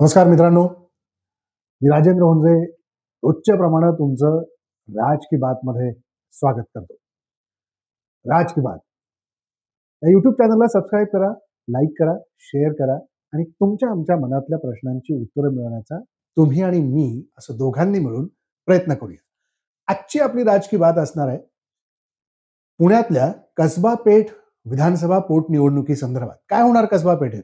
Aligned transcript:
नमस्कार 0.00 0.26
मित्रांनो. 0.26 0.62
मी 1.82 1.88
राजेंद्र 1.88 2.22
होंजे. 2.22 2.72
रोजच्या 3.22 3.56
प्रमाणात 3.56 3.92
तुमचं 3.92 4.38
राज 4.88 5.18
की 5.24 5.36
बात 5.36 5.54
मध्ये 5.64 5.92
स्वागत 6.32 6.64
करतो. 6.74 6.94
राज 8.24 8.52
की 8.52 8.60
बात. 8.60 8.78
या 10.02 10.10
युट्यूब 10.10 10.34
चॅनलला 10.34 10.66
सबस्क्राईब 10.66 11.06
करा 11.06 11.32
लाईक 11.68 11.90
करा 11.98 12.18
शेअर 12.38 12.72
करा 12.72 12.94
आणि 13.32 13.44
तुमच्या 13.44 13.90
आमच्या 13.90 14.16
मनातल्या 14.16 14.58
प्रश्नांची 14.58 15.20
उत्तरं 15.20 15.54
मिळवण्याचा 15.54 16.00
तुम्ही 16.36 16.62
आणि 16.62 16.80
मी 16.80 17.28
असं 17.38 17.54
दोघांनी 17.54 17.98
मिळून 17.98 18.26
प्रयत्न 18.66 18.94
करूया. 18.94 19.22
आजची 19.88 20.20
आपली 20.20 20.44
राज 20.44 20.68
की 20.68 20.76
बात 20.76 20.98
असणार 20.98 21.28
आहे 21.28 21.38
पुण्यातल्या 22.78 23.32
कसबा 23.56 23.94
पेठ 23.94 24.26
विधानसभा 24.70 25.18
पोटनिवडणुकी 25.18 25.96
संदर्भात. 25.96 26.36
काय 26.48 26.62
होणार 26.62 26.84
कसबा 26.84 27.14
पेठेत? 27.14 27.42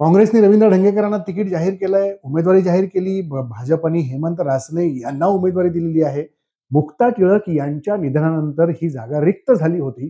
काँग्रेसने 0.00 0.40
रवींद्र 0.40 0.68
ढंगेकरांना 0.70 1.16
तिकीट 1.18 1.48
जाहीर 1.48 1.74
केलंय 1.80 2.12
उमेदवारी 2.24 2.62
जाहीर 2.62 2.84
केली 2.84 3.20
भाजपने 3.22 4.00
हेमंत 4.00 4.40
रासने 4.40 4.86
यांना 5.00 5.26
उमेदवारी 5.26 5.68
दिलेली 5.70 6.02
आहे. 6.02 6.22
मुक्ता 6.70 7.08
टिळक 7.08 7.48
यांच्या 7.48 7.96
निधनानंतर 7.96 8.68
ही 8.80 8.88
जागा 8.90 9.20
रिक्त 9.24 9.52
झाली 9.52 9.80
होती 9.80 10.08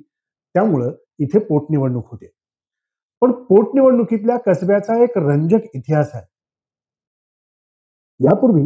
त्यामुळं 0.55 0.93
इथे 1.19 1.39
पोटनिवडणूक 1.39 2.11
होते. 2.11 2.31
पण 3.23 3.33
पोटनिवडणुकीतल्या 3.49 4.37
कसब्याचा 4.47 5.03
एक 5.05 5.19
रंजक 5.19 5.65
इतिहास 5.75 6.11
आहे. 6.15 6.25
यापूर्वी 8.21 8.63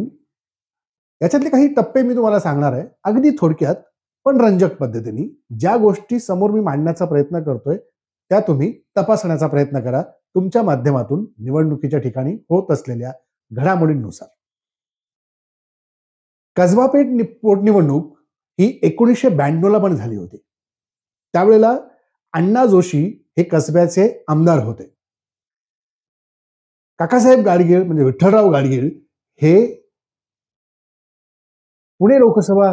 याच्यातले 1.21 1.51
काही 1.51 1.69
टप्पे 1.75 2.03
मी 2.03 2.15
तुम्हाला 2.15 2.41
सांगणार 2.41 2.73
आहे 2.73 2.85
अगदी 3.05 3.31
थोडक्यात 3.41 3.77
पण 4.27 4.41
रंजक 4.41 4.77
पद्धतीने. 4.79 5.27
ज्या 5.59 5.77
गोष्टी 5.77 6.19
समोर 6.21 6.51
मी 6.51 6.61
मांडण्याचा 6.61 7.05
प्रयत्न 7.05 7.43
करतोय 7.45 7.77
त्या 7.77 8.41
तुम्ही 8.41 8.73
तपासण्याचा 8.99 9.47
प्रयत्न 9.47 9.81
करा. 9.81 10.03
तुमच्या 10.35 10.63
माध्यमातून 10.63 11.25
निवडणुकीच्या 11.39 12.01
ठिकाणी 12.01 12.33
होत 12.35 12.71
असलेल्या 12.71 13.13
घडामोडींनुसार. 13.53 14.29
कसबापेठ 16.57 17.07
नि- 17.07 17.27
पोटनिवडणूक 17.43 18.19
ही 18.61 18.79
एकोणीसशे 18.83 19.29
ब्याण्णवला 19.29 19.79
पण 19.79 19.95
झाली 19.95 20.17
होती. 20.17 20.37
त्यावेळेला 21.33 21.79
अण्णा 22.33 22.67
जोशी 22.67 23.05
हे 23.39 23.43
कसब्याचे 23.43 24.25
आमदार 24.29 24.59
होते. 24.65 24.95
काकासाहेब 26.99 27.45
गाडगीळ 27.45 27.83
म्हणजे 27.85 28.05
विठ्ठलराव 28.05 28.51
गाडगीळ 28.51 28.91
हे 29.43 29.55
पुणे 32.01 32.17
लोकसभा 32.17 32.71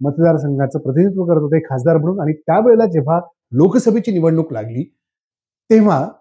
मतदारसंघाचं 0.00 0.78
प्रतिनिधित्व 0.78 1.24
करत 1.24 1.42
होते 1.42 1.60
खासदार 1.60 1.96
म्हणून. 1.96 2.20
आणि 2.20 2.32
त्यावेळेला 2.32 2.86
जेव्हा 2.86 3.20
लोकसभेची 3.52 4.12
निवडणूक 4.12 4.52
लागली 4.52 4.84
तेव्हा 5.70 6.12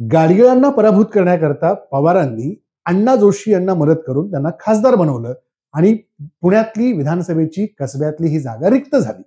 गाडगिळांना 0.00 0.70
पराभूत 0.70 1.06
करण्याकरता 1.14 1.72
पवारांनी 1.74 2.54
अण्णा 2.84 3.16
जोशी 3.16 3.52
यांना 3.52 3.74
मदत 3.74 3.96
करून 4.06 4.30
त्यांना 4.30 4.48
खासदार 4.60 4.94
बनवलं 4.94 5.34
आणि 5.72 5.94
पुण्यातली 6.42 6.92
विधानसभेची 6.92 7.66
कसब्यातली 7.66 8.28
ही 8.28 8.40
जागा 8.40 8.70
रिक्त 8.70 8.96
झाली. 8.96 9.22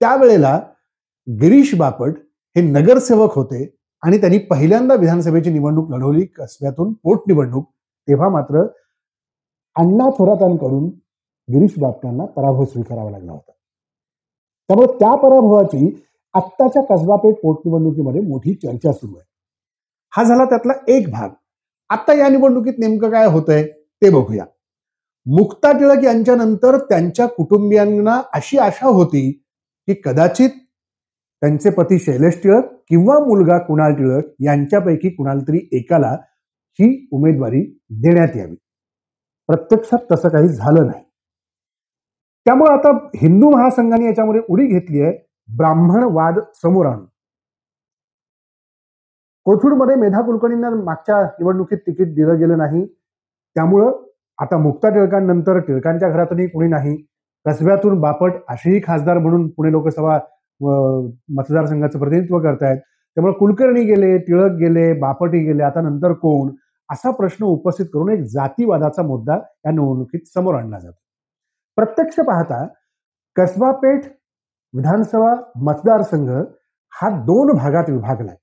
त्यावेळेला 0.00 0.60
गिरीश 1.40 1.74
बापट 1.74 2.12
हे 2.56 2.62
नगरसेवक 2.62 3.34
होते 3.34 3.76
आणि 4.02 4.18
त्यांनी 4.18 4.38
पहिल्यांदा 4.38 4.94
विधानसभेची 4.94 5.50
निवडणूक 5.50 5.90
लढवली 5.90 6.24
कसब्यातून 6.26 6.92
पोटनिवडणूक 6.92 7.68
तेव्हा 8.08 8.28
मात्र 8.28 8.66
अण्णा 9.76 10.10
थोरातांकडून 10.10 10.84
गिरीश 11.52 11.78
बापटांना 11.78 12.24
पराभव 12.24 12.64
स्वीकारावा 12.64 13.10
लागला 13.10 13.32
होता. 13.32 13.52
त्यामुळे 14.68 14.98
त्या 14.98 15.14
पराभवाची 15.14 16.04
आत्ताच्या 16.34 16.82
कसबापेठ 16.82 17.34
पोटनिवडणुकीमध्ये 17.34 18.20
मोठी 18.20 18.54
चर्चा 18.54 18.92
सुरू 18.92 19.16
आहे. 19.16 19.33
हा 20.16 20.22
झाला 20.22 20.44
त्यातला 20.44 20.72
एक 20.88 21.10
भाग. 21.10 21.28
आता 21.90 22.12
या 22.12 22.28
निवडणुकीत 22.28 22.74
नेमकं 22.78 23.10
काय 23.10 23.26
होतंय 23.26 23.62
ते 24.02 24.10
बघूया. 24.10 24.44
मुक्ता 25.26 25.72
टिळक 25.72 26.04
यांच्यानंतर 26.04 26.76
त्यांच्या 26.78 27.26
कुटुंबियांना 27.26 28.22
अशी 28.32 28.58
आशा 28.58 28.86
होती 28.86 29.30
की 29.88 29.94
कदाचित 30.04 30.50
त्यांचे 31.42 31.70
पती 31.70 31.98
शैलेश 31.98 32.42
टिळक 32.42 32.64
किंवा 32.88 33.18
मुलगा 33.18 33.58
कुणाल 33.58 33.94
टिळक 33.94 34.24
यांच्यापैकी 34.40 35.10
कुणाल 35.10 35.40
तरी 35.40 35.68
एकाला 35.72 36.10
ही 36.78 37.08
उमेदवारी 37.12 37.60
देण्यात 37.90 38.36
यावी. 38.36 38.54
प्रत्यक्षात 39.48 39.98
तसं 40.12 40.28
काही 40.28 40.48
झालं 40.48 40.86
नाही. 40.86 41.02
त्यामुळे 42.46 42.72
आता 42.72 42.90
हिंदू 43.16 43.50
महासंघाने 43.50 44.06
याच्यामध्ये 44.06 44.40
उडी 44.48 44.66
घेतली 44.66 45.02
आहे 45.02 45.12
ब्राह्मणवाद 45.56 46.38
समोर 46.62 46.86
आणून. 46.86 47.06
कोथरूडमध्ये 49.46 49.94
मेधा 49.96 50.20
कुलकर्णींना 50.26 50.68
मागच्या 50.84 51.20
निवडणुकीत 51.22 51.78
तिकीट 51.86 52.14
दिलं 52.14 52.38
गेलं 52.38 52.58
नाही. 52.58 52.84
त्यामुळं 53.56 53.90
आता 54.38 54.56
मुक्ता 54.58 54.88
टिळकांनंतर 54.94 55.58
टिळकांच्या 55.66 56.08
घरातूनही 56.08 56.46
कुणी 56.48 56.68
नाही. 56.68 56.96
कसब्यातून 57.46 58.00
बापट 58.00 58.32
असेही 58.50 58.80
खासदार 58.86 59.18
म्हणून 59.18 59.48
पुणे 59.56 59.72
लोकसभा 59.72 60.18
मतदारसंघाचं 61.36 61.98
प्रतिनिधित्व 61.98 62.38
करतायत. 62.42 62.78
त्यामुळे 63.16 63.32
कुलकर्णी 63.38 63.82
गेले 63.84 64.16
टिळक 64.18 64.52
गेले 64.58 64.92
बापटही 65.00 65.44
गेले 65.46 65.62
आता 65.62 65.80
नंतर 65.80 66.12
कोण? 66.22 66.50
असा 66.88 67.10
प्रश्न 67.10 67.44
उपस्थित 67.44 67.86
करून 67.94 68.10
एक 68.12 68.22
जातीवादाचा 68.32 69.02
मुद्दा 69.02 69.34
या 69.66 69.70
निवडणुकीत 69.72 70.26
समोर 70.34 70.54
आणला 70.54 70.78
जातो. 70.78 70.96
प्रत्यक्ष 71.78 72.18
पाहता 72.26 72.66
कसबा 73.36 73.70
पेठ 73.82 74.04
विधानसभा 74.74 75.34
मतदारसंघ 75.64 76.30
हा 76.92 77.08
दोन 77.26 77.56
भागात 77.56 77.90
विभागलाय. 77.90 78.36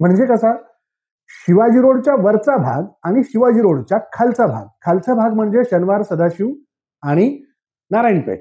म्हणजे 0.00 0.26
कसा? 0.26 0.52
शिवाजी 1.46 1.80
रोडच्या 1.80 2.14
वरचा 2.22 2.56
भाग 2.56 2.84
आणि 3.04 3.22
शिवाजी 3.22 3.60
रोडच्या 3.62 3.98
खालचा 4.12 4.46
भाग. 4.46 4.66
खालचा 4.82 5.14
भाग 5.14 5.32
म्हणजे 5.34 5.62
शनिवार 5.70 6.02
सदाशिव 6.02 6.48
आणि 7.02 7.28
नारायणपेठ. 7.90 8.40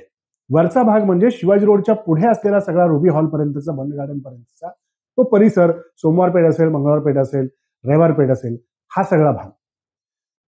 वरचा 0.50 0.84
भाग 0.84 1.04
म्हणजे 1.04 1.30
शिवाजी 1.32 1.66
रोडच्या 1.66 1.96
पुढे 1.96 2.28
असलेला 2.28 2.60
सगळा 2.60 2.86
रुबी 2.88 3.10
हॉल 3.10 3.26
पर्यंतचा 3.26 3.72
बंद 3.72 3.94
गार्डन 3.94 4.20
पर्यंतचा 4.20 4.70
तो 4.70 5.24
परिसर. 5.24 5.72
सोमवार 5.98 6.30
पेठ 6.30 6.46
असेल 6.46 6.70
मंगळवार 6.70 7.00
पेठ 7.00 7.18
असेल 7.18 7.48
रविवार 7.84 8.12
पेठ 8.12 8.30
असेल 8.30 8.58
हा 8.92 9.04
सगळा 9.04 9.32
भाग. 9.32 9.50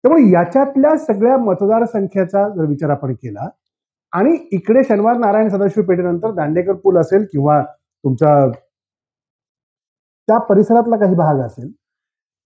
त्यामुळे 0.05 0.31
याच्यातल्या 0.31 0.97
सगळ्या 0.99 1.37
मतदारसंख्येचा 1.39 2.49
जर 2.49 2.67
विचार 2.67 2.91
आपण 2.91 3.13
केला 3.15 3.49
आणि 4.13 4.37
इकडे 4.53 4.85
शनिवार 4.85 5.17
नारायण 5.17 5.49
सदाशिव 5.49 5.85
पेठेनंतर 5.85 6.31
दांडेकर 6.35 6.75
पूल 6.75 6.99
असेल 6.99 7.25
किंवा 7.33 7.63
तुमचा 8.05 8.35
त्या 10.29 10.39
परिसरातला 10.39 10.97
काही 10.97 11.15
भाग 11.15 11.41
असेल 11.47 11.71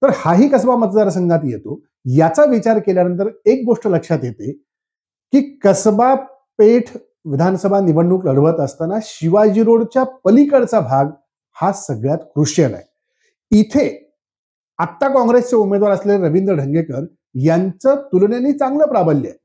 तर 0.03 0.11
हाही 0.17 0.49
कसबा 0.49 0.77
मतदारसंघात 0.77 1.45
येतो. 1.45 1.81
याचा 2.17 2.45
विचार 2.45 2.79
केल्यानंतर 2.79 3.29
एक 3.47 3.65
गोष्ट 3.67 3.87
लक्षात 3.89 4.25
येते 4.25 4.53
की 5.33 5.41
कसबा 5.65 6.15
पेठ 6.59 6.97
विधानसभा 7.27 7.81
निवडणूक 7.81 8.27
लढवत 8.27 8.61
असताना 8.61 8.99
शिवाजी 9.03 9.63
रोडच्या 9.65 10.03
पलीकडचा 10.25 10.81
भाग 10.81 11.11
हा 11.57 11.73
सगळ्यात 11.73 12.19
क्रुशियल 12.35 12.75
आहे. 12.75 12.85
इथे 13.51 13.87
आत्ता 14.79 15.09
काँग्रेसचे 15.09 15.57
उमेदवार 15.57 15.93
असलेले 15.93 16.27
रवींद्र 16.29 16.55
ढंगेकर 16.55 17.05
यांचं 17.45 18.03
तुलनेने 18.13 18.53
चांगलं 18.53 18.87
प्राबल्य 18.87 19.29
आहे. 19.29 19.39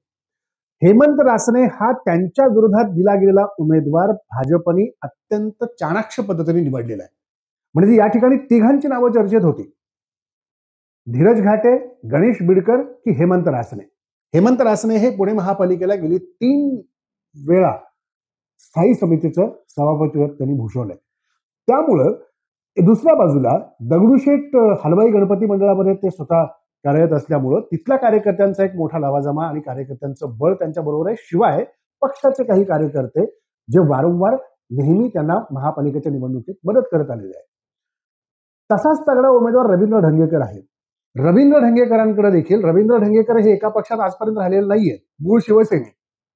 हेमंत 0.81 1.21
रासने 1.21 1.63
हा 1.73 1.91
त्यांच्या 1.95 2.45
विरोधात 2.47 2.91
दिला 2.93 3.15
गेलेला 3.15 3.45
उमेदवार 3.59 4.11
भाजपने 4.11 4.85
अत्यंत 5.01 5.63
चाणाक्ष 5.79 6.19
पद्धतीने 6.19 6.61
निवडलेला 6.61 7.03
आहे. 7.03 7.11
म्हणजे 7.75 7.95
या 7.95 8.07
ठिकाणी 8.07 8.37
तिघांची 8.49 8.87
नावं 8.87 9.11
चर्चेत 9.11 9.41
होती. 9.41 9.63
धीरज 11.07 11.41
घाटे 11.41 11.75
गणेश 12.11 12.37
बिडकर 12.47 12.81
की 12.81 13.11
हेमंत 13.17 13.47
रासने. 13.47 13.83
हेमंत 14.33 14.61
रासने 14.61 14.95
हे 14.97 15.09
पुणे 15.17 15.33
महापालिकेला 15.33 15.95
गेली 15.95 16.17
तीन 16.17 16.79
वेळा 17.35 17.71
स्थायी 18.59 18.93
समितीचं 18.95 19.49
सभापतीपद 19.69 20.31
त्यांनी 20.37 20.55
भूषवलंय. 20.57 20.95
त्यामुळं 21.67 22.11
दुसऱ्या 22.77 23.13
बाजूला 23.15 23.57
दगडूशेठ 23.89 24.55
हलवाई 24.83 25.09
गणपती 25.11 25.45
मंडळामध्ये 25.45 25.93
ते 26.03 26.09
स्वतः 26.09 26.43
कार्यरत 26.85 27.13
असल्यामुळं 27.13 27.61
तिथल्या 27.71 27.97
कार्यकर्त्यांचा 27.97 28.63
एक 28.63 28.75
मोठा 28.75 28.99
लवाजमा 28.99 29.47
आणि 29.47 29.61
कार्यकर्त्यांचं 29.61 30.37
बळ 30.39 30.53
त्यांच्या 30.53 30.83
बरोबर 30.83 31.07
आहे. 31.07 31.15
शिवाय 31.19 31.63
पक्षाचे 32.01 32.43
काही 32.43 32.63
कार्यकर्ते 32.63 33.25
जे 33.69 33.79
वारंवार 33.89 34.35
नेहमी 34.77 35.07
त्यांना 35.13 35.35
महापालिकेच्या 35.51 36.11
निवडणुकीत 36.11 36.55
मदत 36.65 36.87
करत 36.91 37.09
आलेले 37.11 37.37
आहे 37.37 37.45
तसाच 38.69 38.99
तगडा 39.07 39.29
उमेदवार 39.29 39.69
रवींद्र 39.69 39.99
ढंगेकर 39.99 40.41
आहेत 40.41 40.63
रवींद्र 41.15 41.59
ढंगेकरांकडे 41.59 42.29
देखील 42.31 42.63
रवींद्र 42.65 42.97
ढंगेकर 42.97 43.37
हे 43.37 43.51
एका 43.51 43.69
पक्षात 43.69 43.99
आजपर्यंत 43.99 44.37
राहिलेले 44.37 44.67
नाहीयेत. 44.67 44.99
मूळ 45.23 45.39
शिवसेने 45.45 45.91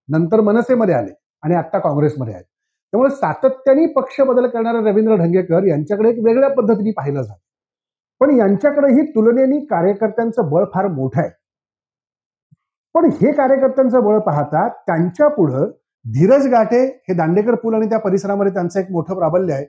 नंतर 0.09 0.41
मनसेमध्ये 0.41 0.95
आले 0.95 1.11
आणि 1.43 1.55
आता 1.55 1.79
काँग्रेसमध्ये 1.79 2.33
आहेत. 2.33 2.45
त्यामुळे 2.93 3.09
सातत्याने 3.15 3.85
पक्ष 3.93 4.19
बदल 4.21 4.47
करणारे 4.47 4.89
रवींद्र 4.89 5.15
ढंगेकर 5.15 5.63
यांच्याकडे 5.63 6.09
एक 6.09 6.19
वेगळ्या 6.25 6.49
पद्धतीने 6.49 6.91
पाहिलं 6.91 7.21
जातं. 7.21 7.39
पण 8.21 8.35
यांच्याकडेही 8.37 9.05
तुलनेने 9.05 9.59
कार्यकर्त्यांचं 9.65 10.49
बळ 10.49 10.65
फार 10.73 10.87
मोठं 10.87 11.21
आहे. 11.21 11.29
पण 12.95 13.05
हे 13.21 13.31
कार्यकर्त्यांचं 13.31 14.03
बळ 14.03 14.19
पाहता 14.19 14.67
त्यांच्या 14.87 15.27
पुढं 15.27 15.69
धीरज 16.05 16.47
गाठे 16.47 16.83
हे 17.09 17.13
दांडेकर 17.13 17.55
पूल 17.55 17.75
आणि 17.75 17.89
त्या 17.89 17.99
परिसरामध्ये 17.99 18.53
त्यांचं 18.53 18.79
एक 18.79 18.91
मोठं 18.91 19.15
प्राबल्य 19.15 19.53
आहे. 19.53 19.65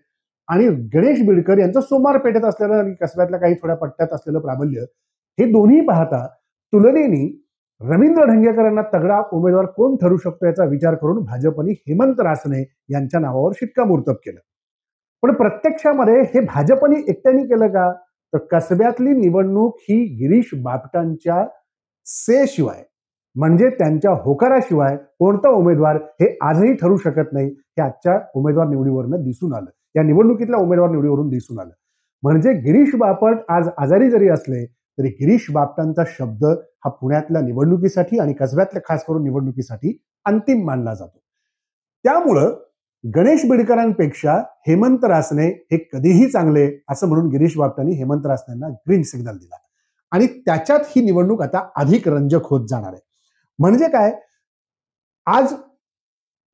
आणि 0.48 0.66
गणेश 0.94 1.20
बिडकर 1.26 1.58
यांचं 1.58 1.80
सोमार 1.80 2.18
पेठेत 2.18 2.44
असलेलं 2.44 2.74
आणि 2.74 2.94
कसब्यातल्या 2.94 3.40
काही 3.40 3.54
थोड्या 3.54 3.76
पट्ट्यात 3.76 4.12
असलेलं 4.12 4.38
प्राबल्य 4.38 4.80
हे 5.38 5.44
दोन्ही 5.44 5.80
पाहता 5.80 6.26
तुलनेनी 6.72 7.24
रवींद्र 7.80 8.24
ढंगेकरांना 8.24 8.82
तगडा 8.82 9.20
उमेदवार 9.32 9.66
कोण 9.66 9.96
ठरू 9.96 10.16
शकतो 10.16 10.46
याचा 10.46 10.64
विचार 10.64 10.94
करून 10.94 11.24
भाजपने 11.24 11.72
हेमंत 11.72 12.20
रासने 12.20 12.60
यांच्या 12.90 13.20
नावावर 13.20 13.52
शिक्कामोर्तब 13.56 14.14
केलं. 14.14 14.38
पण 15.22 15.32
प्रत्यक्षामध्ये 15.32 16.20
हे 16.34 16.40
भाजपने 16.40 17.00
एकट्याने 17.08 17.44
केलं 17.44 17.68
का? 17.68 17.92
तर 18.32 18.38
कसब्यातली 18.50 19.10
निवडणूक 19.10 19.76
ही 19.80 20.02
गिरीश 20.20 20.50
बापटांच्या 20.54 21.44
से 22.06 22.46
शिवाय 22.46 22.82
म्हणजे 23.36 23.68
त्यांच्या 23.68 24.10
होकाराशिवाय 24.10 24.96
कोणता 25.18 25.48
उमेदवार 25.48 25.96
हे 26.20 26.36
आजही 26.42 26.72
ठरू 26.72 26.96
शकत 26.96 27.32
नाही 27.32 27.48
हे 27.48 27.82
आजच्या 27.82 28.18
उमेदवार 28.34 28.66
निवडीवरनं 28.68 29.22
दिसून 29.22 29.54
आलं. 29.54 29.70
या 29.96 30.02
निवडणुकीतल्या 30.02 30.58
उमेदवार 30.58 30.90
निवडीवरून 30.90 31.28
दिसून 31.28 31.58
आलं. 31.58 31.70
म्हणजे 32.22 32.52
गिरीश 32.52 32.94
बापट 32.94 33.36
आज 33.48 33.68
आजारी 33.78 34.10
जरी 34.10 34.28
असले 34.28 34.66
तरी 34.66 35.08
गिरीश 35.08 35.46
बापटांचा 35.50 36.02
शब्द 36.18 36.44
हा 36.84 36.88
पुण्यातल्या 36.88 37.42
निवडणुकीसाठी 37.42 38.18
आणि 38.18 38.32
कसब्यातल्या 38.32 38.82
खास 38.88 39.04
करून 39.04 39.24
निवडणुकीसाठी 39.24 39.98
अंतिम 40.24 40.64
मानला 40.64 40.94
जातो. 40.94 41.22
त्यामुळं 42.04 42.54
गणेश 43.16 43.44
बिडकरांपेक्षा 43.50 44.34
हेमंत 44.68 45.04
रासने 45.04 45.46
हे 45.48 45.88
कधीही 45.92 46.30
चांगले 46.30 46.78
असं 46.90 47.08
म्हणून 47.08 47.28
गिरीश 47.28 47.56
बापटांनी 47.56 47.92
हेमंत 47.92 48.26
रासनेंना 48.26 48.68
ग्रीन 48.68 49.02
सिग्नल 49.02 49.36
दिला. 49.36 49.56
आणि 50.12 50.26
त्याच्यात 50.26 50.80
ही 50.96 51.02
निवडणूक 51.02 51.42
आता 51.42 51.68
अधिक 51.76 52.08
रंजक 52.08 52.40
होत 52.44 52.66
जाणार 52.68 52.92
आहे. 52.92 53.00
म्हणजे 53.58 53.88
काय? 53.88 54.12
आज 55.26 55.54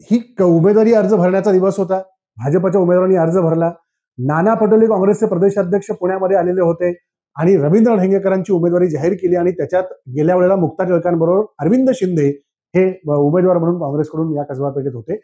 ही 0.03 0.35
उमेदवारी 0.41 0.93
अर्ज 0.93 1.15
भरण्याचा 1.15 1.53
दिवस 1.53 1.79
होता. 1.79 2.03
भाजपच्या 2.37 2.81
उमेदवारांनी 2.81 3.17
अर्ज 3.17 3.39
भरला. 3.39 3.71
नाना 4.19 4.55
पटोले 4.55 4.87
काँग्रेसचे 4.87 5.27
प्रदेशाध्यक्ष 5.27 5.91
पुण्यामध्ये 6.01 6.37
आलेले 6.37 6.61
होते 6.61 6.93
आणि 7.37 7.57
रवींद्र 7.57 7.95
ढेंगेकरांची 7.97 8.53
उमेदवारी 8.53 8.89
जाहीर 8.91 9.13
केली 9.23 9.37
आणि 9.37 9.51
त्याच्यात 9.59 9.93
गेल्या 10.17 10.37
वेळेला 10.37 10.57
मुक्ता 10.57 10.85
टिळकांबरोबर 10.85 11.45
अरविंद 11.65 11.91
शिंदे 11.95 12.27
हे 12.75 12.85
उमेदवार 13.17 13.59
म्हणून 13.59 13.79
काँग्रेसकडून 13.81 14.35
या 14.37 14.43
कसबा 14.45 14.71
पेठेत 14.71 14.95
होते. 14.95 15.17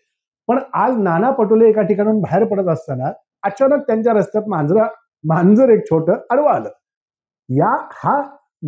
पण 0.48 0.58
आज 0.74 0.96
नाना 0.98 1.30
पटोले 1.38 1.68
एका 1.68 1.82
ठिकाणून 1.82 2.20
बाहेर 2.20 2.44
पडत 2.44 2.68
असताना 2.68 3.10
अचानक 3.44 3.82
त्यांच्या 3.86 4.12
रस्त्यात 4.14 4.48
मांजरा 4.48 4.86
मांजर 5.24 5.68
एक 5.70 5.84
छोट 5.84 6.10
आडवं 6.10 6.50
आलं. 6.50 6.68
या 7.48 7.76
हा 7.94 8.20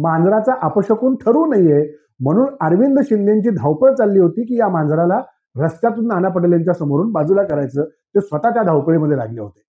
मांजराचा 0.02 0.54
अपशकून 0.62 1.14
ठरू 1.16 1.44
नये 1.46 1.82
म्हणून 2.20 2.46
अरविंद 2.60 2.98
शिंदेची 3.08 3.50
धावपळ 3.50 3.94
चालली 3.94 4.18
होती 4.20 4.44
की 4.44 4.58
या 4.60 4.68
मांजराला 4.68 5.20
रस्त्यातून 5.56 6.06
नाना 6.08 6.28
पटेल 6.28 6.52
यांच्या 6.52 6.74
समोरून 6.74 7.10
बाजूला 7.12 7.42
करायचं 7.42 7.84
ते 7.84 8.20
स्वतः 8.20 8.50
त्या 8.54 8.62
धावपळीमध्ये 8.62 9.16
लागले 9.16 9.40
होते. 9.40 9.60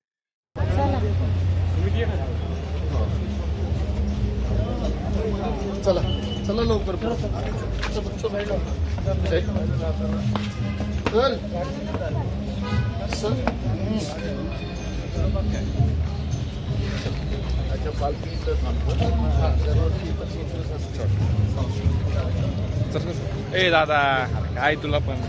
चला 5.84 6.02
चला 6.48 6.62
लवकर 6.62 6.96
चल. 13.12 13.34
अच्छा 17.72 17.90
पालखी 18.00 18.30
इथं 18.30 18.56
थांबतो 18.64 18.92
ए 23.58 23.70
दादा 23.72 24.02
काय 24.56 24.76
तुला 24.84 24.98
पण. 25.08 25.22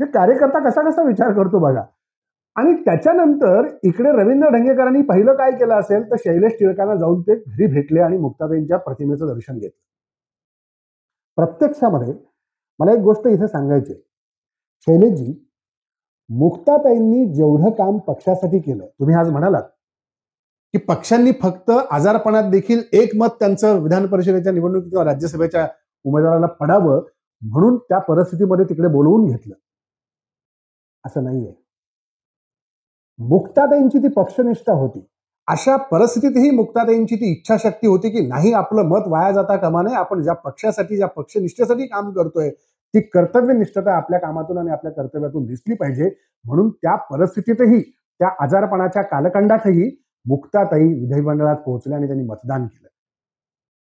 म्हणजे 0.00 0.12
कार्यकर्ता 0.12 0.58
कसा 0.68 0.82
कसा 0.82 1.02
विचार 1.02 1.32
करतो 1.32 1.58
बघा. 1.58 1.82
आणि 2.56 2.72
त्याच्यानंतर 2.74 3.66
इकडे 3.82 4.12
रवींद्र 4.12 4.48
ढंगेकरांनी 4.48 5.02
पहिलं 5.02 5.34
काय 5.34 5.50
केलं 5.50 5.74
असेल 5.74 6.10
तर 6.10 6.16
शैलेश 6.16 6.52
टिळकांना 6.60 6.94
जाऊन 6.94 7.20
ते 7.20 7.34
घरी 7.34 7.66
भेटले 7.66 8.00
आणि 8.00 8.16
मुक्ताताईंच्या 8.16 8.78
प्रतिमेचं 8.78 9.26
दर्शन 9.26 9.58
घेतलं. 9.58 9.78
प्रत्यक्षामध्ये 11.38 12.14
मला 12.80 12.92
एक 12.92 12.98
गोष्ट 12.98 13.26
इथे 13.26 13.48
सांगायची 13.48 13.94
शैलेशजी 14.86 15.32
मुक्ताताईंनी 16.30 17.24
जेवढं 17.34 17.70
काम 17.70 17.96
पक्षासाठी 17.98 18.58
केलं 18.58 18.86
तुम्ही 19.00 19.14
आज 19.16 19.30
म्हणालात 19.30 19.62
की 20.74 20.78
पक्षांनी 20.78 21.32
फक्त 21.42 21.70
आजारपणात 21.90 22.50
देखील 22.50 22.82
एक 22.92 23.16
मत 23.16 23.28
त्यांचं 23.40 23.82
विधान 23.82 24.06
परिषदेच्या 24.06 24.52
निवडणुकीत 24.52 24.90
किंवा 24.90 25.04
राज्यसभेच्या 25.04 25.66
उमेदवाराला 26.04 26.46
पडावं 26.60 27.00
म्हणून 27.42 27.76
त्या 27.78 27.98
परिस्थितीमध्ये 27.98 28.64
तिकडे 28.64 28.88
बोलवून 28.88 29.26
घेतलं. 29.26 29.54
असं 31.04 31.24
नाहीये. 31.24 31.52
मुक्ताताईंची 33.18 33.98
ती 33.98 34.08
पक्षनिष्ठा 34.08 34.72
होती. 34.72 35.06
अशा 35.46 35.76
परिस्थितीतही 35.76 36.50
मुक्ताताईंची 36.50 37.16
ती 37.16 37.32
इच्छाशक्ती 37.32 37.86
होती 37.86 38.10
की 38.10 38.26
नाही 38.26 38.52
आपलं 38.52 38.82
मत 38.82 39.00
वाया 39.06 39.32
जाता 39.32 39.56
कामा 39.56 39.82
नये. 39.82 39.94
आपण 39.94 40.22
ज्या 40.22 40.34
पक्षासाठी 40.34 40.96
ज्या 40.96 41.06
पक्षनिष्ठेसाठी 41.06 41.86
काम 41.86 42.10
करतोय 42.12 42.50
ती 42.94 43.00
कर्तव्यनिष्ठता 43.00 43.96
आपल्या 43.96 44.20
कामातून 44.20 44.58
आणि 44.58 44.70
आपल्या 44.70 44.92
कर्तव्यातून 44.92 45.46
दिसली 45.46 45.74
पाहिजे. 45.74 46.10
म्हणून 46.44 46.70
त्या 46.70 46.96
परिस्थितीतही 46.96 47.80
त्या 48.18 48.28
आजारपणाच्या 48.40 49.02
कालखंडातही 49.02 50.04
मुक्ताताई 50.26 50.86
विधिमंडळात 50.86 51.56
पोहोचल्या 51.56 51.98
आणि 51.98 52.06
त्यांनी 52.06 52.24
मतदान 52.24 52.66
केलं. 52.66 52.88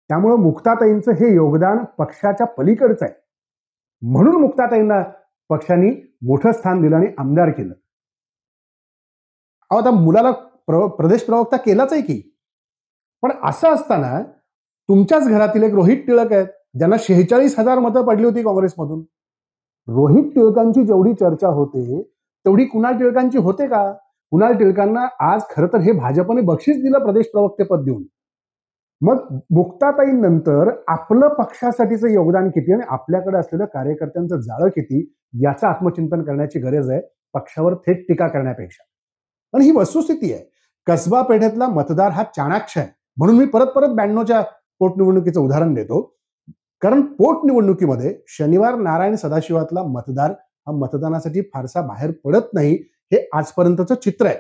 त्यामुळं 0.09 0.35
मुक्ताताईंचं 0.35 1.11
हे 1.11 1.35
योगदान 1.35 1.83
पक्षाच्या 1.97 2.47
पलीकडचं 2.47 3.06
आहे. 3.06 3.13
म्हणून 4.01 4.35
मुक्ताताईंना 4.35 5.03
पक्षांनी 5.50 6.08
मोठं 6.21 6.51
स्थान 6.51 6.81
दिलं 6.81 6.95
आणि 6.95 7.07
आमदार 7.18 7.50
केलं. 7.50 7.74
अहो 9.69 9.80
आता 9.80 9.92
मुलाला 9.92 10.31
प्र 10.68 10.88
प्रदेश 10.88 11.24
प्रवक्ता 11.24 11.57
केलाच 11.57 11.94
आहे 11.94 12.01
की. 12.01 12.21
पण 13.21 13.31
असं 13.44 13.69
असताना 13.69 14.21
तुमच्याच 14.89 15.27
घरातील 15.27 15.63
एक 15.63 15.74
रोहित 15.74 15.98
टिळक 15.98 16.33
आहेत 16.33 16.48
ज्यांना 16.77 16.95
शेहेचाळीस 17.00 17.60
हजार 17.60 17.80
मतं 17.80 18.06
पडली 18.06 18.25
होती 18.25 18.44
काँग्रेसमधून. 18.44 19.00
रोहित 19.88 20.31
टिळकांची 20.31 20.86
जेवढी 20.86 21.13
चर्चा 21.13 21.48
होते 21.48 22.01
तेवढी 22.45 22.66
कुणाल 22.66 22.98
टिळकांची 22.98 23.38
होते 23.38 23.68
का? 23.68 23.92
कुणाल 24.31 24.54
टिळकांना 24.54 25.33
आज 25.33 25.42
खरं 25.51 25.68
तर 25.68 25.77
हे 25.77 25.92
भाजपने 25.92 26.42
बक्षीस 26.42 26.77
दिलं 26.77 27.00
प्रदेश 27.00 27.25
प्रवक्तेपद 27.25 27.83
देऊन. 27.83 28.04
मग 29.01 29.40
मुक्ताताईनंतर 29.51 30.69
आपलं 30.88 31.28
पक्षासाठीचं 31.28 32.07
योगदान 32.07 32.50
किती 32.50 32.74
आणि 32.74 32.84
आपल्याकडे 32.90 33.38
असलेलं 33.38 33.66
कार्यकर्त्यांचं 33.66 34.40
जाळं 34.42 34.69
किती 34.69 35.13
याचं 35.44 35.68
आत्मचिंतन 35.68 36.24
करण्याची 36.24 36.60
गरज 36.60 36.90
आहे 36.90 37.01
पक्षावर 37.34 37.74
थेट 37.75 38.07
टीका 38.07 38.28
करण्यापेक्षा. 38.28 38.84
पण 39.54 39.62
ही 39.62 39.72
वस्तुस्थिती 39.72 40.34
आहे. 40.34 40.44
कसबा 40.88 41.22
पेठेतला 41.22 41.68
मतदार 41.68 42.12
हा 42.12 42.24
चाणाक्ष 42.36 42.78
आहे. 42.78 42.88
म्हणून 43.18 43.38
मी 43.38 43.46
परत 43.46 43.68
परत 43.68 43.90
ब्याण्णवच्या 43.90 44.42
पोटनिवडणुकीचं 44.80 45.40
उदाहरण 45.42 45.74
देतो. 45.74 46.02
कारण 46.81 47.02
पोटनिवडणुकीमध्ये 47.02 48.14
शनिवार 48.28 48.76
नारायण 48.76 49.16
सदाशिवातला 49.16 49.83
मतदार 49.83 50.31
हा 50.31 50.71
मतदानासाठी 50.71 51.42
फारसा 51.54 51.81
बाहेर 51.81 52.12
पडत 52.26 52.54
नाही 52.54 52.73
हे 53.12 53.28
आजपर्यंतचं 53.33 53.95
चित्र 53.95 54.26
आहे. 54.26 54.38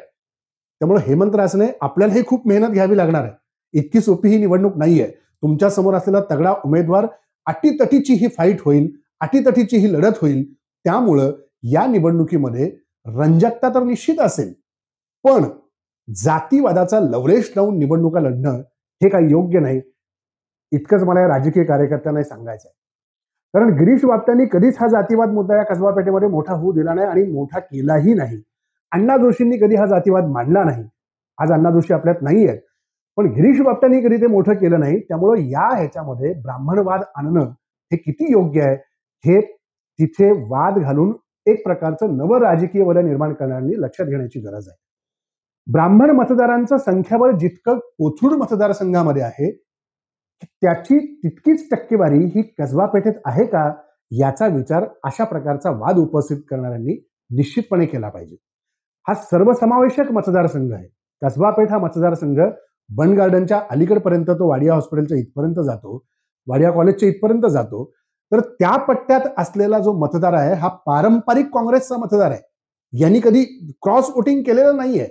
त्यामुळे 0.81 1.01
हेमंत 1.07 1.35
रासने 1.35 1.67
आपल्यालाही 1.81 2.23
खूप 2.27 2.47
मेहनत 2.47 2.69
घ्यावी 2.69 2.97
लागणार 2.97 3.23
आहे. 3.23 3.31
इतकी 3.73 4.01
सोपी 4.01 4.29
ही 4.29 4.37
निवडणूक 4.37 4.77
नाहीये. 4.77 5.07
तुमच्यासमोर 5.43 5.93
असलेला 5.93 6.21
तगडा 6.31 6.53
उमेदवार 6.65 7.07
अटीतटीची 7.47 8.13
ही 8.13 8.27
फाईट 8.27 8.61
होईल 8.65 8.89
अटीतटीची 9.21 9.77
ही 9.77 9.91
लढत 9.93 10.17
होईल 10.21 10.43
त्यामुळं 10.85 11.31
या 11.63 11.85
निवडणुकीमध्ये 11.85 12.69
रंजकता 13.05 13.69
तर 13.69 13.83
निश्चित 13.83 14.19
असेल. 14.19 14.53
पण 15.25 15.43
जातीवादाचा 16.07 16.99
लवरेश 16.99 17.51
लावून 17.55 17.77
निवडणुका 17.79 18.19
लढणं 18.19 18.61
हे 19.01 19.09
काही 19.09 19.29
योग्य 19.31 19.59
नाही. 19.59 19.81
इतकंच 20.71 21.03
मला 21.03 21.21
या 21.21 21.27
राजकीय 21.27 21.63
कार्यकर्त्यांना 21.63 22.23
सांगायचं 22.23 22.67
आहे. 22.67 22.73
कारण 23.53 23.73
गिरीश 23.73 24.05
बापटांनी 24.05 24.45
कधीच 24.51 24.77
हा 24.79 24.87
जातीवाद 24.87 25.29
मुद्दा 25.29 25.55
या 25.57 25.63
कसबा 25.63 25.91
पेठेमध्ये 25.91 26.27
मोठा 26.27 26.53
होऊ 26.53 26.71
दिला 26.71 26.93
नाही 26.93 27.07
आणि 27.07 27.23
मोठा 27.23 27.59
केलाही 27.59 28.13
नाही. 28.13 28.41
अण्णा 28.91 29.17
जोशींनी 29.17 29.57
कधी 29.57 29.75
हा 29.75 29.85
जातीवाद 29.85 30.25
मांडला 30.25 30.63
नाही. 30.63 30.83
आज 31.37 31.51
अण्णा 31.51 31.71
जोशी 31.71 31.93
आपल्यात 31.93 32.21
नाही 32.21 32.47
आहेत 32.47 32.59
पण 33.19 33.25
गिरीश 33.25 33.59
बाप्तांनी 33.61 33.99
कधी 34.01 34.17
ते 34.17 34.27
मोठं 34.27 34.53
केलं 34.53 34.79
नाही 34.79 34.99
त्यामुळं 34.99 35.39
या 35.41 35.67
ह्याच्यामध्ये 35.77 36.31
ब्राह्मणवाद 36.33 37.01
आणणं 37.15 37.49
हे 37.91 37.97
किती 37.97 38.31
योग्य 38.31 38.61
आहे 38.61 38.75
हे 39.25 39.39
तिथे 39.99 40.29
वाद 40.49 40.77
घालून 40.79 41.11
एक 41.45 41.63
प्रकारचं 41.63 42.15
नवं 42.17 42.39
राजकीय 42.39 42.83
वलय 42.83 43.01
निर्माण 43.01 43.33
करणाऱ्यांनी 43.33 43.81
लक्षात 43.81 44.05
घेण्याची 44.05 44.39
गरज 44.39 44.67
आहे. 44.69 44.77
ब्राह्मण 45.67 46.11
मतदारांचं 46.11 46.77
संख्याबळ 46.77 47.31
जितकं 47.31 47.79
कोथरूड 47.79 48.33
मतदारसंघामध्ये 48.33 49.21
आहे 49.21 49.51
त्याची 50.43 50.99
तितकीच 51.23 51.67
टक्केवारी 51.71 52.23
ही 52.25 52.41
कसबा 52.59 52.85
पेठेत 52.85 53.19
आहे 53.25 53.45
का 53.45 53.69
याचा 54.11 54.47
विचार 54.47 54.85
अशा 55.03 55.23
प्रकारचा 55.23 55.71
वाद 55.71 55.97
उपस्थित 55.97 56.37
करणाऱ्यांनी 56.49 56.97
निश्चितपणे 57.31 57.85
केला 57.85 58.09
पाहिजे. 58.09 58.35
हा 59.07 59.13
सर्वसमावेशक 59.13 60.11
मतदारसंघ 60.11 60.73
आहे. 60.73 60.87
कसबा 61.21 61.49
पेठ 61.49 61.71
हा 61.71 61.77
मतदारसंघ 61.77 62.39
बन 62.89 63.13
गार्डनच्या 63.13 63.61
अलीकडपर्यंत 63.71 64.29
तो 64.29 64.49
वाडिया 64.49 64.73
हॉस्पिटलच्या 64.73 65.17
इथपर्यंत 65.17 65.59
जातो 65.65 66.03
वाडिया 66.47 66.71
कॉलेजच्या 66.71 67.09
इथपर्यंत 67.09 67.45
जातो. 67.45 67.83
तर 68.31 68.39
त्या 68.39 68.75
पट्ट्यात 68.77 69.21
असलेला 69.37 69.79
जो 69.79 69.93
मतदार 69.93 70.33
आहे 70.33 70.53
हा 70.53 70.67
पारंपरिक 70.85 71.45
काँग्रेसचा 71.53 71.97
मतदार 71.97 72.31
आहे. 72.31 72.41
यांनी 72.93 73.19
कधी 73.19 73.43
क्रॉस 73.81 74.09
वोटिंग 74.15 74.41
केलेलं 74.43 74.77
नाहीये. 74.77 75.05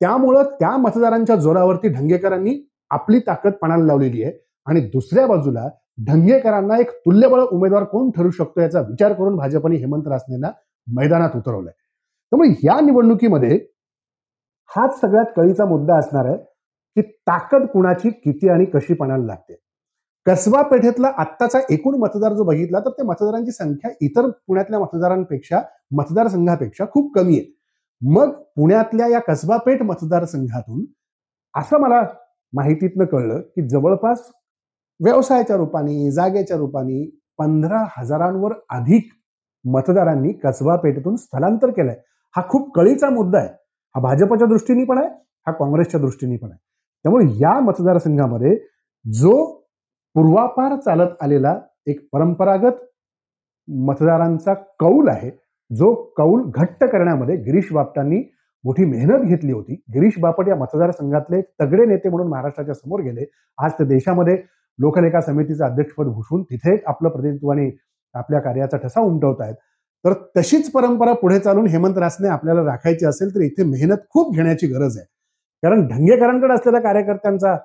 त्यामुळं 0.00 0.42
त्या 0.60 0.76
मतदारांच्या 0.76 1.36
जोरावरती 1.36 1.88
ढंगेकरांनी 1.88 2.54
आपली 2.90 3.18
ताकद 3.18 3.52
पणाला 3.52 3.84
लावलेली 3.84 4.22
आहे. 4.24 4.32
आणि 4.66 4.80
दुसऱ्या 4.80 5.26
बाजूला 5.26 5.68
ढंगेकरांना 6.06 6.78
एक 6.78 6.90
तुल्यबळ 6.90 7.40
उमेदवार 7.42 7.84
कोण 7.84 8.10
ठरू 8.10 8.30
शकतो 8.30 8.60
याचा 8.60 8.80
विचार 8.80 9.12
करून 9.12 9.36
भाजपने 9.36 9.76
हेमंत 9.76 10.08
रासनेंना 10.08 10.50
मैदानात 10.86 11.36
उतरवलंय. 11.36 11.72
त्यामुळे 12.32 12.50
या 12.64 12.80
निवडणुकीमध्ये 12.80 13.58
हाच 14.76 15.00
सगळ्यात 15.00 15.32
कळीचा 15.36 15.64
मुद्दा 15.64 15.96
असणार 15.96 16.24
आहे. 16.24 16.36
की 16.96 17.02
ताकद 17.02 17.66
कुणाची 17.66 18.10
किती 18.10 18.48
आणि 18.48 18.64
कशी 18.64 18.94
पणाला 18.94 19.24
लागते. 19.26 19.54
कसबा 20.26 20.62
पेठेतला 20.62 21.12
आत्ताचा 21.18 21.58
एकूण 21.70 21.94
मतदार 21.94 22.32
जो 22.32 22.44
बघितला 22.44 22.80
तर 22.80 22.90
त्या 22.90 23.04
मतदारांची 23.04 23.52
संख्या 23.52 23.90
इतर 24.00 24.28
पुण्यातल्या 24.48 24.80
मतदारांपेक्षा 24.80 25.60
मतदारसंघापेक्षा 25.96 26.84
खूप 26.84 27.14
कमी 27.14 27.38
आहे. 27.38 27.46
मग 28.02 28.30
पुण्यातल्या 28.56 29.06
या 29.06 29.20
कसबा 29.20 29.56
पेठ 29.56 29.82
मतदारसंघातून 29.82 30.84
असं 31.54 31.80
मला 31.80 32.02
माहितीतनं 32.52 33.04
कळलं 33.04 33.40
की 33.40 33.68
जवळपास 33.68 34.30
व्यवसायाच्या 35.00 35.56
रूपाने 35.56 36.10
जागेच्या 36.10 36.56
रूपाने 36.56 37.04
पंधरा 37.38 37.84
हजारांवर 37.96 38.52
अधिक 38.70 39.08
मतदारांनी 39.64 40.32
कसबा 40.32 40.76
पेठेतून 40.76 41.16
स्थलांतर 41.16 41.70
केलंय. 41.70 41.96
हा 42.36 42.42
खूप 42.48 42.74
कळीचा 42.74 43.10
मुद्दा 43.10 43.38
आहे. 43.38 43.48
हा 43.94 44.00
भाजपच्या 44.00 44.46
दृष्टीने 44.46 44.84
पण 44.84 44.98
आहे 44.98 45.08
हा 45.46 45.52
काँग्रेसच्या 45.52 46.00
दृष्टीने 46.00 46.36
पण 46.36 46.50
आहे. 46.50 46.58
त्यामुळे 47.04 47.26
या 47.40 47.58
मतदारसंघामध्ये 47.60 48.56
जो 49.04 49.44
पूर्वापार 50.16 50.76
चालत 50.76 51.22
आलेला 51.22 51.58
एक 51.86 52.00
परंपरागत 52.12 52.84
मतदारांचा 53.68 54.54
कौल 54.80 55.08
आहे 55.08 55.30
जो 55.70 55.94
कौल 56.16 56.42
घट्ट 56.54 56.84
करण्यामध्ये 56.84 57.36
गिरीश 57.36 57.72
बापटांनी 57.72 58.22
मोठी 58.64 58.84
मेहनत 58.84 59.24
घेतली 59.24 59.52
होती. 59.52 59.74
गिरीश 59.94 60.18
बापट 60.20 60.48
या 60.48 60.54
मतदारसंघातले 60.56 61.38
एक 61.38 61.44
तगडे 61.60 61.84
नेते 61.86 62.08
म्हणून 62.08 62.28
महाराष्ट्राच्या 62.28 62.74
समोर 62.74 63.00
गेले. 63.00 63.24
आज 63.58 63.72
ते 63.72 63.84
देशामध्ये 63.84 64.36
लोकलेखा 64.78 65.20
समितीचं 65.20 65.64
अध्यक्षपद 65.64 66.06
भूषून 66.06 66.42
तिथे 66.42 66.76
आपलं 66.86 67.08
प्रतिनिधित्वाने 67.08 67.70
आपल्या 68.14 68.40
कार्याचा 68.40 68.76
ठसा 68.76 69.00
उमटवत 69.00 69.40
आहेत. 69.40 69.54
तर 70.04 70.12
तशीच 70.36 70.70
परंपरा 70.72 71.12
पुढे 71.12 71.38
चालून 71.38 71.66
हेमंत 71.66 71.98
रासने 71.98 72.28
आपल्याला 72.28 72.62
राखायची 72.64 73.06
असेल 73.06 73.34
तर 73.34 73.40
इथे 73.40 73.64
मेहनत 73.64 74.06
खूप 74.10 74.34
घेण्याची 74.34 74.66
गरज 74.66 74.98
आहे. 74.98 75.06
कारण 75.62 75.86
ढंगेकरांकडे 75.86 76.54
असलेल्या 76.54 76.80
कार्यकर्त्यांचा 76.80 77.56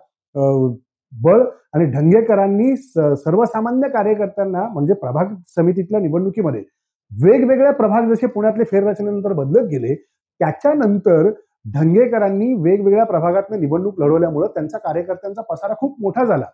बळ 1.14 1.44
आणि 1.74 1.86
ढंगेकरांनी 1.86 2.76
सर्वसामान्य 2.78 3.90
कार्यकर्त्यांना 3.90 4.68
म्हणजे 4.74 4.94
प्रभाग 4.94 5.34
समितीतल्या 5.56 6.00
निवडणुकीमध्ये 6.00 6.64
वेगवेगळ्या 7.12 7.72
प्रभाग 7.74 8.12
जसे 8.14 8.28
पुण्यातले 8.28 8.64
फेररचनेनंतर 8.64 9.34
बदलत 9.34 9.68
गेले 9.68 9.96
त्याच्यानंतर 9.96 11.30
ढंगेकरांनी 11.74 12.54
वेगवेगळ्या 12.54 13.06
प्रभागातनं 13.06 13.60
निवडणूक 13.60 14.00
लढवल्यामुळं 14.00 14.48
त्यांचा 14.48 14.78
कार्यकर्त्यांचा 14.78 15.42
पसारा 15.42 15.74
खूप 15.74 15.96
मोठा 16.02 16.24
झाला. 16.26 16.46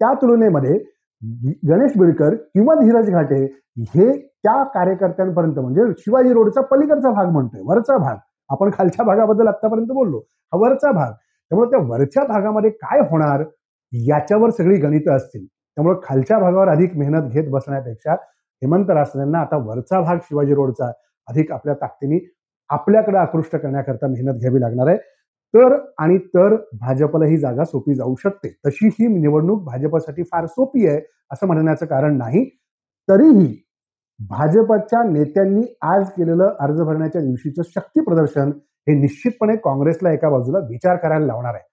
त्या 0.00 0.12
तुलनेमध्ये 0.14 0.78
गणेश 1.68 1.92
बिडकर 1.98 2.34
किंवा 2.34 2.74
धीरज 2.74 3.10
घाटे 3.10 3.42
हे 3.88 4.10
त्या 4.12 4.62
कार्यकर्त्यांपर्यंत 4.74 5.58
म्हणजे 5.58 5.82
शिवाजी 5.98 6.32
रोडचा 6.32 6.60
पलीकडचा 6.60 7.10
भाग 7.10 7.30
म्हणतोय 7.32 7.60
वरचा 7.64 7.96
भाग 7.96 8.16
आपण 8.50 8.70
खालच्या 8.74 9.04
भागाबद्दल 9.04 9.48
आतापर्यंत 9.48 9.86
बोललो. 9.86 10.18
हा 10.52 10.58
वरचा 10.58 10.92
भाग. 10.92 11.12
त्यामुळे 11.50 11.70
त्या 11.70 11.78
वरच्या 11.80 12.24
भागामध्ये 12.24 12.70
काय 12.70 13.00
होणार 13.00 13.44
याच्यावर 13.92 14.50
सगळी 14.50 14.76
गणितं 14.76 15.12
असतील. 15.12 15.46
त्यामुळे 15.46 15.96
खालच्या 16.02 16.38
भागावर 16.38 16.68
अधिक 16.68 16.96
मेहनत 16.96 17.30
घेत 17.30 17.48
बसण्यापेक्षा 17.50 18.12
हेमंत 18.62 18.90
रासनेंना 18.90 19.38
आता 19.38 19.56
वरचा 19.56 20.00
भाग 20.00 20.18
शिवाजी 20.22 20.54
रोडचा 20.54 20.90
अधिक 21.28 21.52
आपल्या 21.52 21.74
ताकदीने 21.74 22.18
आपल्याकडे 22.70 23.18
आकृष्ट 23.18 23.56
करण्याकरता 23.56 24.06
मेहनत 24.06 24.38
घ्यावी 24.40 24.60
लागणार 24.60 24.86
आहे. 24.86 24.96
तर 25.54 25.76
आणि 25.98 26.18
तर 26.18 26.54
भाजपला 26.80 27.26
ही 27.26 27.36
जागा 27.38 27.64
सोपी 27.64 27.94
जाऊ 27.94 28.14
शकते. 28.22 28.48
तशी 28.66 28.88
ही 28.88 29.06
निवडणूक 29.18 29.62
भाजपसाठी 29.64 30.22
फार 30.22 30.46
सोपी 30.46 30.86
आहे 30.86 31.00
असं 31.30 31.46
म्हणण्याचं 31.46 31.86
कारण 31.86 32.16
नाही. 32.18 32.44
तरीही 33.08 33.46
भाजपच्या 34.20 35.02
नेत्यांनी 35.02 35.62
आज 35.82 36.08
केलेलं 36.10 36.56
अर्ज 36.60 36.80
भरण्याच्या 36.80 37.20
दिवशीचं 37.22 37.62
शक्ती 37.66 38.00
प्रदर्शन 38.04 38.50
हे 38.86 38.94
निश्चितपणे 39.00 39.56
काँग्रेसला 39.56 40.12
एका 40.12 40.28
बाजूला 40.30 40.58
विचार 40.68 40.96
करायला 40.96 41.26
लावणार 41.26 41.54
आहे. 41.54 41.66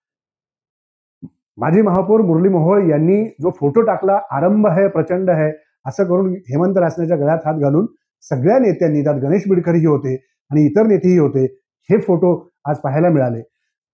माजी 1.58 1.82
महापौर 1.82 2.22
मुरली 2.22 2.50
मोहोळ 2.50 2.90
यांनी 2.90 3.24
जो 3.42 3.52
फोटो 3.60 3.82
टाकला 3.82 4.20
आरंभ 4.32 4.68
आहे 4.68 4.88
प्रचंड 4.88 5.30
आहे 5.30 5.52
असं 5.86 6.04
करून 6.04 6.34
हेमंत 6.50 6.78
रासनेच्या 6.78 7.18
गळ्यात 7.18 7.46
हात 7.46 7.60
घालून 7.60 7.86
सगळ्या 8.24 8.58
नेत्यांनी 8.60 9.04
त्यात 9.04 9.16
गणेश 9.22 9.44
बिडकरही 9.50 9.86
होते 9.86 10.16
आणि 10.52 10.66
इतर 10.66 10.88
नेतेही 10.88 11.18
होते 11.18 11.44
हे 11.90 12.00
फोटो 12.02 12.34
आज 12.66 12.80
पाहायला 12.80 13.10
मिळाले. 13.10 13.42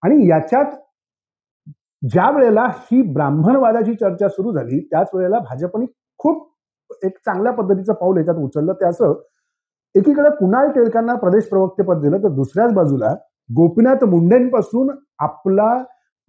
आणि 0.04 0.28
याच्यात 0.30 0.66
ज्या 2.02 2.30
वेळेला 2.36 2.66
ही 2.76 3.02
ब्राह्मणवादाची 3.14 3.94
चर्चा 3.96 4.28
सुरू 4.28 4.52
झाली 4.54 4.80
त्याच 4.92 5.10
वेळेला 5.14 5.40
भाजपने 5.40 5.86
खूप 6.20 6.48
एक 7.04 7.18
चांगल्या 7.18 7.54
पद्धतीचं 7.54 7.94
पाऊल 7.94 8.18
याच्यात 8.18 8.38
उचललं. 8.38 8.74
ते 8.74 8.86
असं 8.86 9.14
एकीकडे 9.96 10.30
कुणाल 10.30 10.70
टिळकांना 10.72 11.14
प्रदेश 11.16 11.48
प्रवक्तेपद 11.50 12.02
दिलं 12.02 12.24
तर 12.24 12.30
दुसऱ्याच 12.30 12.74
बाजूला 12.74 13.14
गोपीनाथ 13.50 14.04
मुंडेंपासून 14.04 14.90
आपला 15.20 15.74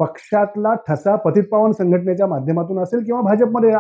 पक्षातला 0.00 0.74
ठसा 0.88 1.14
पतित 1.16 1.44
पावन 1.52 1.72
संघटनेच्या 1.72 2.26
माध्यमातून 2.26 2.78
असेल 2.78 3.04
किंवा 3.04 3.20
भाजपमध्ये 3.20 3.70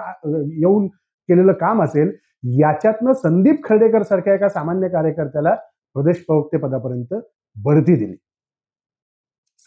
येऊन 0.58 0.86
केलेलं 1.28 1.52
काम 1.52 1.82
असेल 1.82 2.12
याच्यातनं 2.58 3.12
संदीप 3.12 3.64
खर्डेकर 3.64 4.02
सारख्या 4.02 4.34
एका 4.34 4.48
सामान्य 4.48 4.88
कार्यकर्त्याला 4.88 5.54
प्रदेश 5.96 6.24
प्रवक्ते 6.26 6.58
पदापर्यंत 6.58 7.14
बढती 7.56 7.96
दिली. 7.96 8.14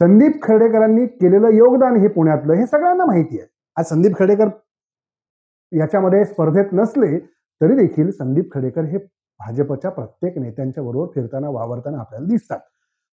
संदीप 0.02 0.42
खर्डेकरांनी 0.44 1.06
केलेलं 1.06 1.50
योगदान 1.50 1.96
हे 1.96 2.08
पुण्यातलं 2.08 2.54
हे 2.54 2.66
सगळ्यांना 2.66 3.06
माहिती 3.06 3.40
आहे. 3.40 3.48
आज 3.78 3.86
संदीप 3.86 4.18
खर्डेकर 4.18 4.48
याच्यामध्ये 5.72 6.24
स्पर्धेत 6.26 6.74
नसले 6.74 7.18
तरी 7.62 7.76
देखील 7.78 8.12
संदीप 8.12 8.52
खडेकर 8.54 8.84
हे 8.86 8.98
भाजपच्या 9.40 9.92
प्रत्येक 9.92 10.38
नेत्यांच्या 10.38 10.84
बरोबर 10.84 11.08
फिरताना 11.16 11.50
वावरताना 11.50 12.00
आपल्याला 12.00 12.28
दिसतात. 12.28 12.60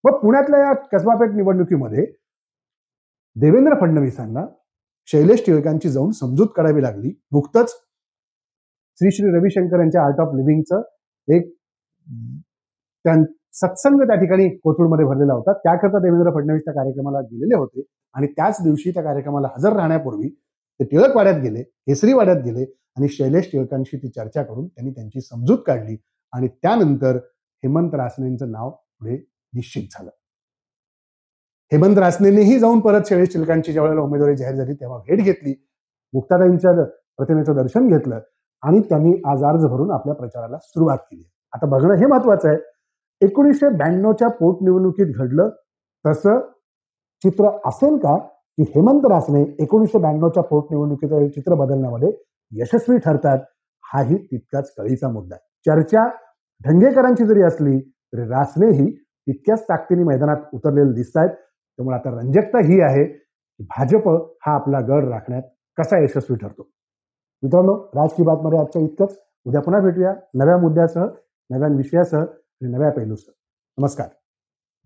मग 0.05 0.19
पुण्यातल्या 0.21 0.61
या 0.61 0.73
कसबापेठ 0.93 1.35
निवडणुकीमध्ये 1.37 2.05
देवेंद्र 3.37 3.75
फडणवीसांना 3.81 4.45
शैलेश 5.09 5.43
टिळकांची 5.47 5.89
जाऊन 5.89 6.11
समजूत 6.13 6.49
काढावी 6.57 6.83
लागली. 6.83 7.09
नुकतंच 7.33 7.71
श्री 9.01 9.11
श्री 9.11 9.31
रविशंकर 9.37 9.81
यांच्या 9.81 10.03
आर्ट 10.05 10.21
ऑफ 10.21 10.35
लिव्हिंगचं 10.37 10.83
एक 11.29 11.53
त्या 13.05 13.15
सत्संग 13.55 14.01
त्या 14.07 14.17
ठिकाणी 14.17 14.49
कोथरूडमध्ये 14.49 15.05
भरलेला 15.07 15.33
होता. 15.33 15.53
त्याकरता 15.55 15.99
देवेंद्र 15.99 16.31
फडणवीस 16.35 16.63
त्या 16.65 16.75
कार्यक्रमाला 16.75 17.21
गेलेले 17.23 17.57
होते 17.57 17.83
आणि 18.15 18.27
त्याच 18.27 18.57
दिवशी 18.65 18.91
त्या 18.91 19.03
कार्यक्रमाला 19.03 19.49
हजर 19.57 19.77
राहण्यापूर्वी 19.77 20.29
ते 20.81 20.85
टिळक 20.85 21.17
वाड्यात 21.17 21.41
गेले 21.41 21.63
केसरी 21.63 22.13
वाड्यात 22.13 22.37
गेले 22.37 22.63
आणि 22.97 23.09
शैलेश 23.09 23.51
टिळकांशी 23.53 23.97
ती 23.97 24.09
चर्चा 24.09 24.43
करून 24.43 24.67
त्यांनी 24.69 24.93
त्यांची 24.93 25.21
समजूत 25.21 25.59
काढली 25.67 25.97
आणि 26.33 26.49
त्यानंतर 26.49 27.17
हेमंत 27.63 27.95
रासनेंचं 27.95 28.51
नाव 28.51 28.71
पुढे 28.71 29.17
निश्चित 29.53 29.83
झालं. 29.93 30.11
हेमंत 31.73 31.99
रासनेनेही 31.99 32.59
जाऊन 32.59 32.81
परत 32.81 33.09
शैलेश 33.09 33.33
टिळकांची 33.35 33.73
ज्या 33.73 33.83
वेळेला 33.83 34.01
उमेदवारी 34.01 34.37
जाहीर 34.37 34.55
झाली 34.55 34.73
तेव्हा 34.73 34.99
भेट 34.99 35.23
घेतली. 35.23 35.55
मुक्ताताईंच्या 36.15 36.85
प्रतिमेचं 37.17 37.57
दर्शन 37.57 37.89
घेतलं 37.89 38.21
आणि 38.63 38.81
त्यांनी 38.81 39.13
आज 39.27 39.45
अर्ज 39.45 39.65
भरून 39.67 39.91
आपल्या 39.91 40.15
प्रचाराला 40.15 40.59
सुरुवात 40.59 40.99
केली. 40.99 41.23
आता 41.53 41.67
बघणं 41.67 41.95
हे 41.95 42.07
महत्वाचं 42.07 42.49
आहे. 42.49 42.59
एकोणीसशे 43.21 43.69
ब्याण्णवच्या 43.69 44.29
पोटनिवडणुकीत 44.29 45.15
घडलं 45.15 45.49
तसं 46.05 46.41
चित्र 47.25 47.51
असेल 47.65 47.97
का? 47.97 48.17
की 48.59 48.63
हेमंत 48.63 49.01
रासने 49.05 49.43
एकोणीसशे 49.59 49.99
ब्याण्णवच्या 49.99 50.43
पोटनिवडणुकीचं 50.43 51.19
हे 51.19 51.29
चित्र 51.29 51.55
बदलण्यामध्ये 51.55 52.13
यशस्वी 52.53 52.99
ठरतात 52.99 53.39
हाही 53.93 54.17
तितकाच 54.17 54.75
कळीचा 54.75 55.09
मुद्दा 55.09 55.37
आहे. 55.37 55.49
चर्चा 55.67 56.07
ढंगेकरांची 56.65 57.27
जरी 57.27 57.43
असली 57.43 57.79
तरी 57.81 58.29
रासनेही 58.29 58.91
तितक्याच 58.97 59.63
ताकदीने 59.63 60.05
मैदानात 60.05 60.37
उतरलेले 60.55 60.93
दिसत 60.93 61.17
आहेत 61.17 61.31
त्यामुळे 61.31 61.97
आता 61.97 62.11
रंजकता 62.11 62.59
ही 62.59 62.81
आहे 62.81 63.05
की 63.05 63.65
भाजप 63.65 64.09
हा 64.47 64.55
आपला 64.55 64.81
गड 64.81 65.05
राखण्यात 65.05 65.43
कसा 65.79 65.99
यशस्वी 65.99 66.37
ठरतो. 66.37 66.71
मित्रांनो 67.43 67.77
राजकीय 67.95 68.27
बातमध्ये 68.27 68.59
आजच्या 68.59 68.83
इतकंच. 68.83 69.19
उद्या 69.47 69.61
पुन्हा 69.61 69.81
भेटूया 69.81 70.15
नव्या 70.35 70.57
मुद्द्यासह 70.59 71.07
नव्या 71.51 71.69
विषयासह 71.77 72.19
आणि 72.19 72.69
नव्या 72.69 72.91
पैलूसह. 72.91 73.33
नमस्कार. 73.79 74.07